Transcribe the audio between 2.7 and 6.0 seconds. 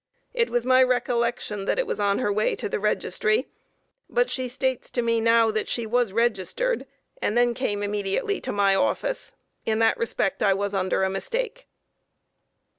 registry, but she states to me now that she